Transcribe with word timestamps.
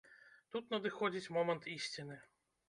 Тут 0.55 0.71
надыходзіць 0.75 1.31
момант 1.37 1.69
ісціны. 1.75 2.19